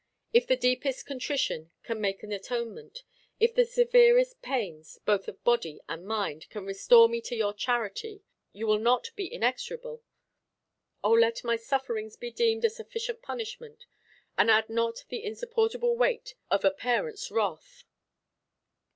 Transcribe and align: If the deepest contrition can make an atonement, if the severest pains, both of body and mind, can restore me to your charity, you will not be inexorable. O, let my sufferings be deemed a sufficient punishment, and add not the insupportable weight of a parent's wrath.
If 0.33 0.47
the 0.47 0.55
deepest 0.55 1.05
contrition 1.05 1.69
can 1.83 2.01
make 2.01 2.23
an 2.23 2.31
atonement, 2.31 3.03
if 3.39 3.53
the 3.53 3.63
severest 3.65 4.41
pains, 4.41 4.97
both 5.05 5.27
of 5.27 5.43
body 5.43 5.79
and 5.87 6.07
mind, 6.07 6.49
can 6.49 6.65
restore 6.65 7.07
me 7.07 7.21
to 7.21 7.35
your 7.35 7.53
charity, 7.53 8.23
you 8.51 8.65
will 8.65 8.79
not 8.79 9.11
be 9.15 9.27
inexorable. 9.31 10.01
O, 11.03 11.11
let 11.11 11.43
my 11.43 11.55
sufferings 11.55 12.15
be 12.15 12.31
deemed 12.31 12.65
a 12.65 12.69
sufficient 12.71 13.21
punishment, 13.21 13.85
and 14.39 14.49
add 14.49 14.71
not 14.71 15.05
the 15.09 15.23
insupportable 15.23 15.95
weight 15.95 16.33
of 16.49 16.65
a 16.65 16.71
parent's 16.71 17.29
wrath. 17.29 17.83